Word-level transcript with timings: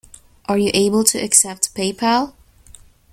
Are 0.47 0.57
you 0.57 0.71
able 0.73 1.03
to 1.03 1.19
accept 1.23 1.75
Paypal? 1.75 2.33